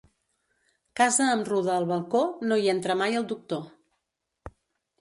Casa 0.99 1.27
amb 1.33 1.51
ruda 1.51 1.75
al 1.75 1.85
balcó, 1.93 2.23
no 2.53 2.57
hi 2.65 2.73
entra 2.75 2.99
mai 3.05 3.21
el 3.23 3.31
doctor. 3.35 3.65